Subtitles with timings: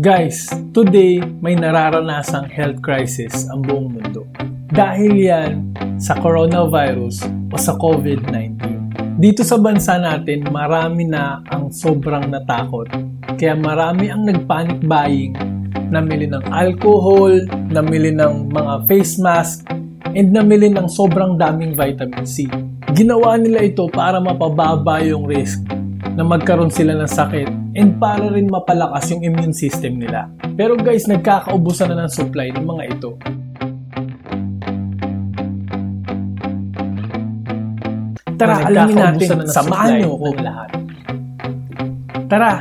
[0.00, 4.24] Guys, today may nararanasang health crisis ang buong mundo.
[4.72, 8.64] Dahil yan sa coronavirus o sa COVID-19.
[9.20, 12.88] Dito sa bansa natin, marami na ang sobrang natakot.
[13.36, 15.36] Kaya marami ang nagpanic buying,
[15.92, 17.36] namili ng alcohol,
[17.68, 19.68] namili ng mga face mask,
[20.16, 22.48] and namili ng sobrang daming vitamin C.
[22.96, 25.60] Ginawa nila ito para mapababa yung risk
[26.16, 30.26] na magkaroon sila ng sakit and para rin mapalakas yung immune system nila.
[30.58, 33.10] Pero guys, nagkakaubusan na ng supply ng mga ito.
[38.40, 39.44] Tara, alamin natin.
[39.44, 40.26] Samahan niyo ako.
[40.40, 40.70] Lahat.
[42.24, 42.52] Tara.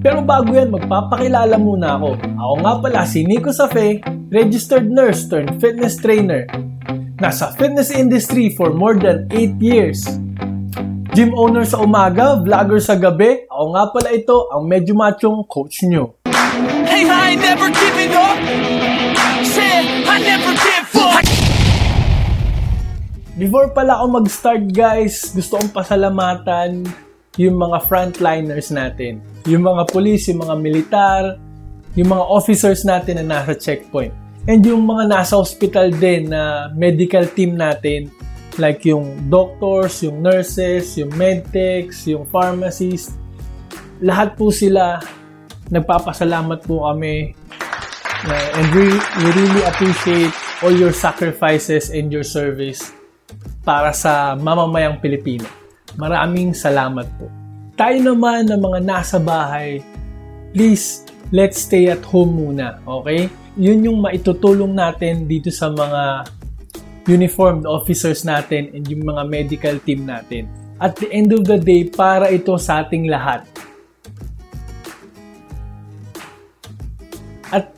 [0.00, 2.16] Pero bago yan, magpapakilala muna ako.
[2.22, 6.46] Ako nga pala si Nico Safe, registered nurse turned fitness trainer.
[7.20, 10.06] Nasa fitness industry for more than 8 years.
[11.10, 13.42] Gym owner sa umaga, vlogger sa gabi.
[13.50, 16.14] Ako nga pala ito, ang medyo machong coach nyo.
[16.86, 18.38] Hey, I never giving up.
[19.42, 21.26] Said, I never give up.
[23.34, 26.86] Before pala ako mag-start guys, gusto kong pasalamatan
[27.42, 29.18] yung mga frontliners natin.
[29.50, 31.22] Yung mga police, yung mga militar,
[31.98, 34.14] yung mga officers natin na nasa checkpoint.
[34.46, 38.14] And yung mga nasa hospital din na medical team natin
[38.60, 43.16] like yung doctors, yung nurses, yung medtechs, yung pharmacists,
[44.04, 45.00] lahat po sila
[45.70, 47.32] nagpapasalamat po kami
[48.26, 52.92] uh, and we, we really appreciate all your sacrifices and your service
[53.64, 55.46] para sa mamamayang Pilipino.
[55.96, 57.28] Maraming salamat po.
[57.78, 59.80] Tayo naman ng mga nasa bahay,
[60.52, 63.30] please, let's stay at home muna, okay?
[63.56, 66.28] Yun yung maitutulong natin dito sa mga
[67.08, 70.50] uniformed officers natin and yung mga medical team natin.
[70.80, 73.44] At the end of the day, para ito sa ating lahat.
[77.52, 77.68] At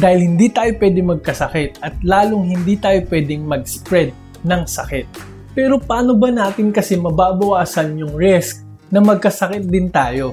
[0.00, 4.10] dahil hindi tayo pwede magkasakit at lalong hindi tayo pwedeng mag-spread
[4.42, 5.06] ng sakit.
[5.52, 10.32] Pero paano ba natin kasi mababawasan yung risk na magkasakit din tayo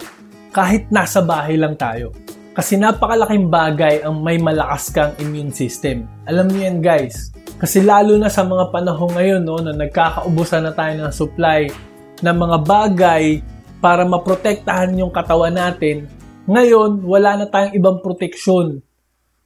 [0.56, 2.16] kahit nasa bahay lang tayo?
[2.60, 6.04] Kasi napakalaking bagay ang may malakas kang immune system.
[6.28, 7.32] Alam niyo yan guys.
[7.56, 11.72] Kasi lalo na sa mga panahon ngayon no, na nagkakaubusan na tayo ng supply
[12.20, 13.40] ng mga bagay
[13.80, 16.12] para maprotektahan yung katawan natin,
[16.52, 18.84] ngayon wala na tayong ibang proteksyon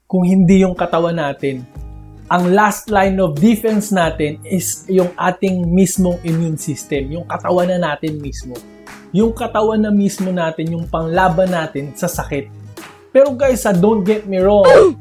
[0.10, 1.62] kung hindi yung katawan natin.
[2.34, 7.94] Ang last line of defense natin is yung ating mismong immune system, yung katawan na
[7.94, 8.58] natin mismo.
[9.14, 12.63] Yung katawan na mismo natin, yung panglaban natin sa sakit
[13.14, 14.66] pero guys, ha, don't get me wrong.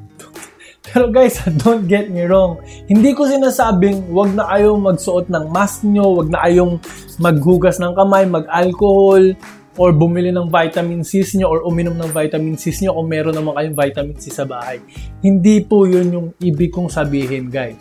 [0.92, 2.60] Pero guys, ha, don't get me wrong.
[2.84, 6.76] Hindi ko sinasabing wag na kayong magsuot ng mask nyo, wag na kayong
[7.16, 9.32] maghugas ng kamay, mag-alcohol,
[9.80, 13.56] or bumili ng vitamin C nyo or uminom ng vitamin C nyo kung meron naman
[13.56, 14.84] kayong vitamin C sa bahay.
[15.24, 17.80] Hindi po yun yung ibig kong sabihin, guys.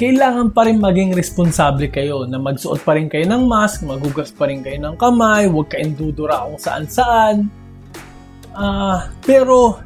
[0.00, 4.48] Kailangan pa rin maging responsable kayo na magsuot pa rin kayo ng mask, maghugas pa
[4.48, 7.65] rin kayo ng kamay, huwag kayong dudura kung saan-saan
[8.56, 9.84] Uh, pero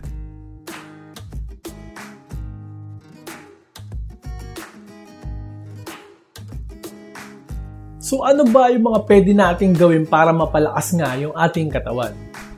[7.99, 12.11] So ano ba yung mga pwede nating gawin para mapalakas nga yung ating katawan?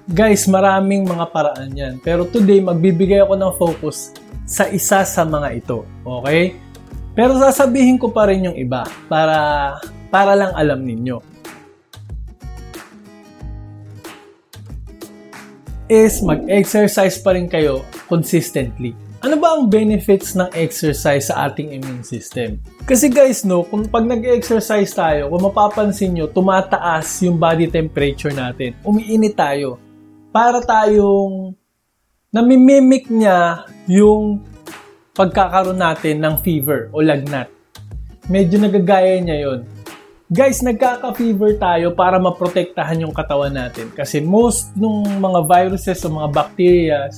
[0.08, 1.94] Guys, maraming mga paraan yan.
[2.00, 4.16] Pero today, magbibigay ako ng focus
[4.48, 5.84] sa isa sa mga ito.
[6.08, 6.56] Okay?
[7.12, 9.76] Pero sasabihin ko pa rin yung iba para,
[10.08, 11.20] para lang alam ninyo.
[15.92, 18.96] Is mag-exercise pa rin kayo consistently.
[19.20, 22.58] Ano ba ang benefits ng exercise sa ating immune system?
[22.88, 28.74] Kasi guys, no, kung pag nag-exercise tayo, kung mapapansin nyo, tumataas yung body temperature natin.
[28.82, 29.76] Umiinit tayo.
[30.32, 31.54] Para tayong
[32.32, 34.40] namimimic niya yung
[35.12, 37.52] pagkakaroon natin ng fever o lagnat.
[38.32, 39.60] Medyo nagagaya niya yon.
[40.32, 43.92] Guys, nagkaka-fever tayo para maprotektahan yung katawan natin.
[43.92, 47.12] Kasi most ng mga viruses o mga bacteria,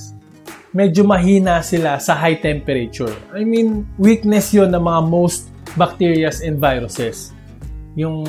[0.75, 3.15] medyo mahina sila sa high temperature.
[3.31, 5.47] I mean, weakness yon ng mga most
[5.79, 7.31] bacteria and viruses.
[7.95, 8.27] Yung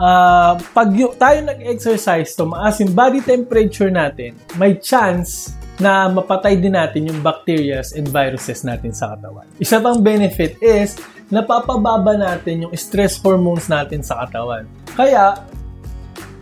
[0.00, 6.72] uh, pag y- tayo nag-exercise, tumaas yung body temperature natin, may chance na mapatay din
[6.72, 9.44] natin yung bacteria and viruses natin sa katawan.
[9.60, 10.96] Isa pang benefit is
[11.30, 14.66] napapababa natin yung stress hormones natin sa katawan.
[14.98, 15.38] Kaya,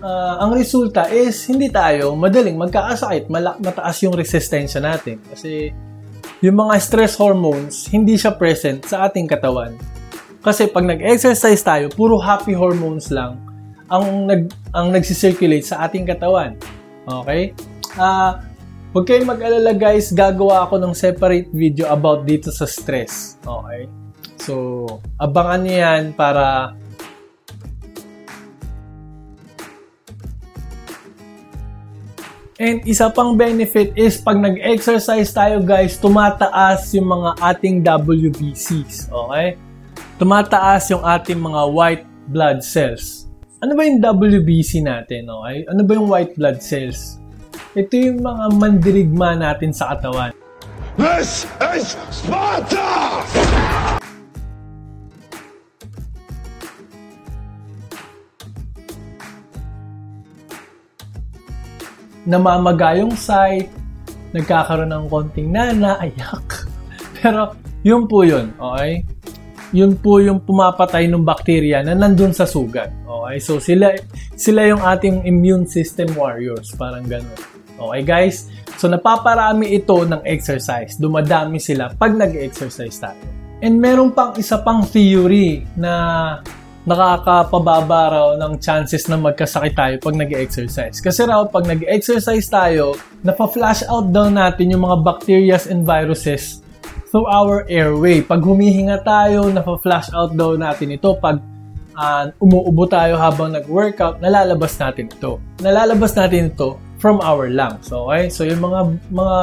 [0.01, 5.21] uh, ang resulta is hindi tayo madaling magkakasakit, malak mataas yung resistensya natin.
[5.29, 5.71] Kasi
[6.41, 9.77] yung mga stress hormones, hindi siya present sa ating katawan.
[10.41, 13.37] Kasi pag nag-exercise tayo, puro happy hormones lang
[13.89, 16.57] ang nag ang nagsi-circulate sa ating katawan.
[17.09, 17.53] Okay?
[17.97, 18.33] Ah, uh,
[18.89, 23.37] Huwag kayong mag-alala guys, gagawa ako ng separate video about dito sa stress.
[23.45, 23.85] Okay?
[24.49, 24.89] So,
[25.21, 26.73] abangan niyo yan para
[32.59, 39.15] And isa pang benefit is pag nag-exercise tayo guys, tumataas yung mga ating WBCs.
[39.15, 39.55] Okay?
[40.19, 43.31] Tumataas yung ating mga white blood cells.
[43.63, 45.31] Ano ba yung WBC natin?
[45.31, 45.71] Okay?
[45.71, 47.23] Ano ba yung white blood cells?
[47.79, 50.35] Ito yung mga mandirigma natin sa katawan.
[50.99, 53.98] This is Sparta!
[62.29, 63.73] Namamaga yung site,
[64.37, 66.69] nagkakaroon ng konting nana, ayak.
[67.17, 69.01] Pero yun po yun, okay?
[69.73, 72.93] Yun po yung pumapatay ng bakterya na nandun sa sugat.
[73.05, 73.37] Okay?
[73.41, 73.97] So sila
[74.37, 77.37] sila yung ating immune system warriors, parang ganun.
[77.79, 78.49] Okay guys?
[78.81, 80.97] So napaparami ito ng exercise.
[80.97, 83.21] Dumadami sila pag nag-exercise tayo.
[83.59, 85.93] And meron pang isa pang theory na
[86.87, 91.03] nakakapababa raw ng chances na magkasakit tayo pag nag-exercise.
[91.03, 92.95] Kasi raw, pag nag-exercise tayo,
[93.27, 96.63] napa-flash out daw natin yung mga bacteria and viruses
[97.11, 98.21] through our airway.
[98.21, 101.17] Pag humihinga tayo, napa-flash out daw natin ito.
[101.19, 101.41] Pag
[101.99, 105.43] uh, umuubo tayo habang nag-workout, nalalabas natin ito.
[105.65, 107.91] Nalalabas natin ito from our lungs.
[107.91, 108.31] Okay?
[108.31, 108.81] So yung mga
[109.11, 109.37] mga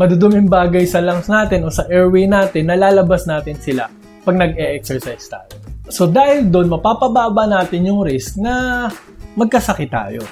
[0.00, 3.92] maduduming bagay sa lungs natin o sa airway natin, nalalabas natin sila
[4.24, 5.59] pag nag-e-exercise tayo.
[5.90, 8.86] So dahil doon, mapapababa natin yung risk na
[9.34, 10.22] magkasakit tayo.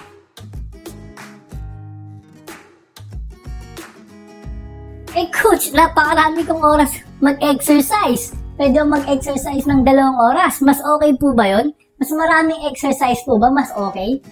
[5.18, 8.30] Eh coach, napakarami kong oras mag-exercise.
[8.54, 10.62] Pwede mag-exercise ng dalawang oras.
[10.62, 11.74] Mas okay po ba yon?
[11.98, 13.50] Mas maraming exercise po ba?
[13.50, 14.22] Mas okay?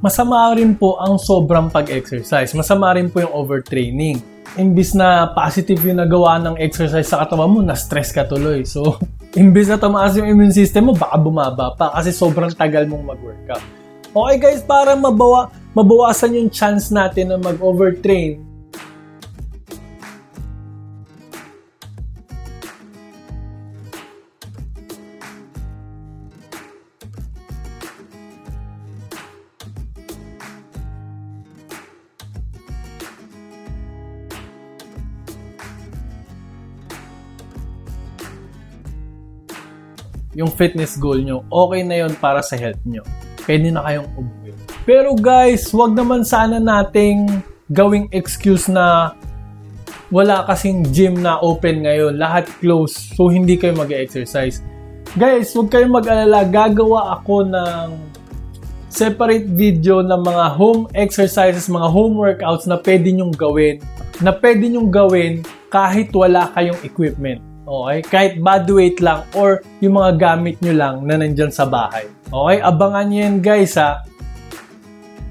[0.00, 2.56] Masama rin po ang sobrang pag-exercise.
[2.56, 7.58] Masama rin po yung overtraining imbis na positive yung nagawa ng exercise sa katawan mo,
[7.64, 8.64] na-stress ka tuloy.
[8.68, 9.00] So,
[9.40, 13.64] imbis na tumaas yung immune system mo, baka bumaba pa kasi sobrang tagal mong mag-workout.
[14.12, 18.44] Okay guys, para mabawa, mabawasan yung chance natin na mag-overtrain,
[40.32, 43.04] yung fitness goal nyo, okay na yon para sa health nyo.
[43.44, 44.50] Pwede na kayong umuwi.
[44.82, 49.14] Pero guys, wag naman sana nating gawing excuse na
[50.12, 52.20] wala kasing gym na open ngayon.
[52.20, 53.16] Lahat close.
[53.16, 54.60] So, hindi kayo mag-exercise.
[55.16, 56.44] Guys, huwag kayong mag-alala.
[56.44, 57.86] Gagawa ako ng
[58.92, 63.80] separate video ng mga home exercises, mga home workouts na pwede nyong gawin.
[64.20, 65.40] Na pwede nyong gawin
[65.72, 67.40] kahit wala kayong equipment.
[67.72, 67.98] Okay?
[68.04, 72.04] Kahit body weight lang or yung mga gamit nyo lang na nandyan sa bahay.
[72.28, 72.56] Okay?
[72.60, 74.04] Abangan nyo yan guys ha.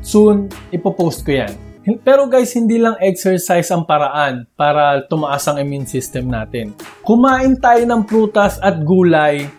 [0.01, 1.53] Soon, ipopost ko yan.
[2.01, 6.73] Pero guys, hindi lang exercise ang paraan para tumaas ang immune system natin.
[7.05, 9.49] Kumain tayo ng prutas at gulay,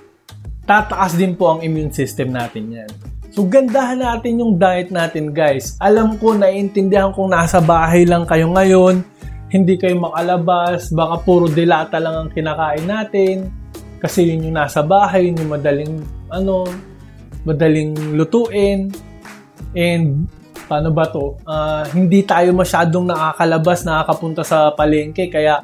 [0.67, 2.91] tataas din po ang immune system natin yan.
[3.33, 5.81] So, gandahan natin yung diet natin, guys.
[5.81, 9.01] Alam ko, naiintindihan kong nasa bahay lang kayo ngayon,
[9.53, 13.37] hindi kayo makalabas, baka puro dilata lang ang kinakain natin
[14.01, 15.95] kasi yun yung nasa bahay, yun yung madaling
[16.33, 16.65] ano,
[17.45, 18.89] madaling lutuin
[19.77, 20.25] and
[20.65, 21.37] paano ba to?
[21.45, 25.61] Uh, hindi tayo masyadong nakakalabas, nakakapunta sa palengke kaya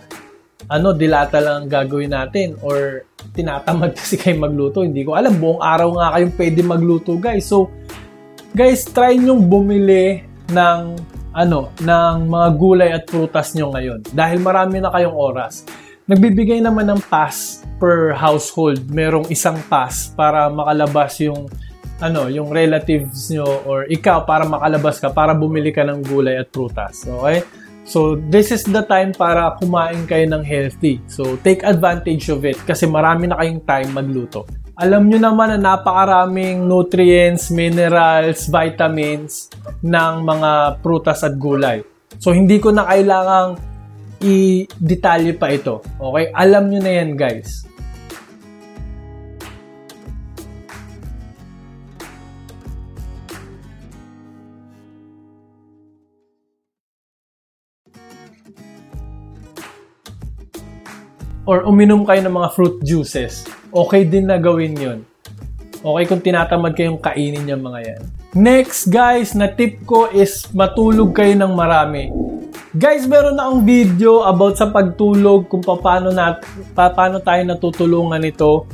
[0.68, 4.84] ano, dilata lang ang gagawin natin or tinatamad kasi kayo magluto.
[4.84, 7.48] Hindi ko alam, buong araw nga kayong pwede magluto guys.
[7.48, 7.72] So,
[8.52, 10.80] guys, try nyong bumili ng
[11.38, 14.02] ano, ng mga gulay at prutas nyo ngayon.
[14.10, 15.62] Dahil marami na kayong oras.
[16.10, 18.90] Nagbibigay naman ng pass per household.
[18.90, 21.46] Merong isang pass para makalabas yung
[22.02, 26.50] ano, yung relatives nyo or ikaw para makalabas ka, para bumili ka ng gulay at
[26.50, 27.06] prutas.
[27.06, 27.46] Okay?
[27.86, 31.00] So, this is the time para kumain kayo ng healthy.
[31.08, 34.46] So, take advantage of it kasi marami na kayong time magluto
[34.78, 39.50] alam nyo naman na napakaraming nutrients, minerals, vitamins
[39.82, 41.82] ng mga prutas at gulay.
[42.22, 43.58] So, hindi ko na kailangang
[44.22, 45.82] i-detalye pa ito.
[45.98, 46.30] Okay?
[46.30, 47.66] Alam nyo na yan, guys.
[61.48, 65.00] or uminom kayo ng mga fruit juices, okay din na gawin yun.
[65.78, 68.02] Okay, kung tinatamad kayong kainin yung mga yan.
[68.34, 72.10] Next, guys, na tip ko is matulog kayo ng marami.
[72.74, 76.36] Guys, meron na akong video about sa pagtulog, kung paano, na,
[76.74, 78.66] paano tayo natutulungan ito.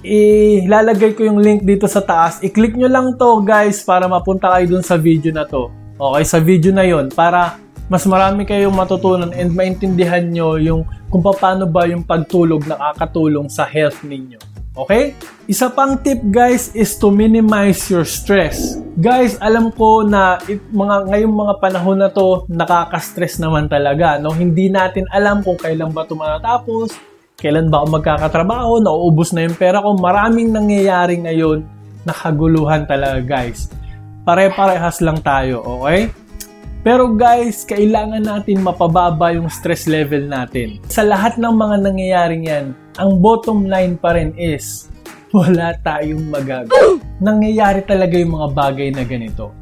[0.00, 2.40] Ilalagay ko yung link dito sa taas.
[2.40, 5.68] I-click nyo lang to, guys, para mapunta kayo dun sa video na to.
[6.00, 7.60] Okay, sa video na yon para
[7.90, 13.66] mas marami kayong matutunan and maintindihan nyo yung kung paano ba yung pagtulog nakakatulong sa
[13.66, 14.38] health ninyo.
[14.78, 15.18] Okay?
[15.50, 18.78] Isa pang tip guys is to minimize your stress.
[19.02, 24.30] Guys, alam ko na it, mga ngayong mga panahon na to nakaka-stress naman talaga, no?
[24.30, 26.94] Hindi natin alam kung kailan ba 'to matatapos,
[27.42, 29.98] kailan ba ako magkakatrabaho, nauubos na yung pera ko.
[29.98, 31.66] Maraming nangyayari ngayon
[32.06, 33.66] na kaguluhan talaga, guys.
[34.22, 36.14] Pare-parehas lang tayo, okay?
[36.80, 40.80] Pero guys, kailangan natin mapababa yung stress level natin.
[40.88, 44.88] Sa lahat ng mga nangyayaring yan, ang bottom line pa rin is,
[45.36, 46.96] wala tayong magagawa.
[47.20, 49.52] Nangyayari talaga yung mga bagay na ganito.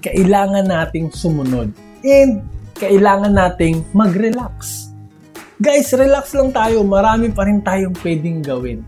[0.00, 1.76] Kailangan nating sumunod.
[2.00, 2.40] And
[2.80, 4.88] kailangan nating mag-relax.
[5.60, 6.82] Guys, relax lang tayo.
[6.88, 8.80] Marami pa rin tayong pwedeng gawin.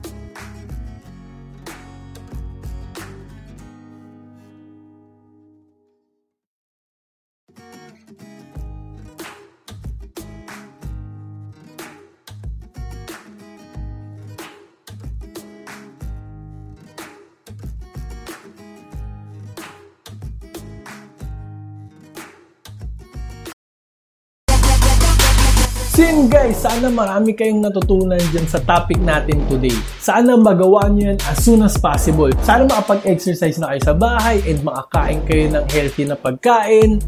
[25.94, 29.78] Sin guys, sana marami kayong natutunan dyan sa topic natin today.
[30.02, 32.34] Sana magawa nyo yan as soon as possible.
[32.42, 36.98] Sana makapag-exercise na kayo sa bahay and makakain kayo ng healthy na pagkain,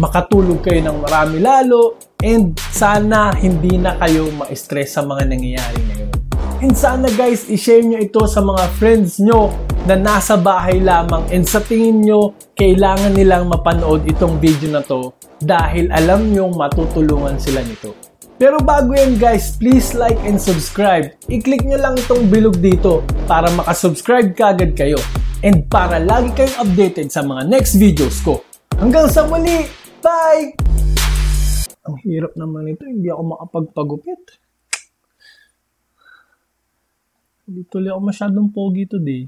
[0.00, 6.10] makatulog kayo ng marami lalo, and sana hindi na kayo ma-stress sa mga nangyayari ngayon.
[6.64, 9.52] And sana guys, i-share nyo ito sa mga friends nyo
[9.84, 15.12] na nasa bahay lamang and sa tingin nyo, kailangan nilang mapanood itong video na to
[15.36, 18.01] dahil alam nyo matutulungan sila nito.
[18.36, 21.14] Pero bago yan guys, please like and subscribe.
[21.30, 24.98] I-click nyo lang itong bilog dito para makasubscribe kagad kayo.
[25.42, 28.42] And para lagi kayong updated sa mga next videos ko.
[28.78, 29.66] Hanggang sa muli!
[30.02, 30.54] Bye!
[31.82, 34.22] Ang hirap naman ito, hindi ako makapagpagupit.
[37.46, 39.26] Hindi tuloy ako masyadong pogi today.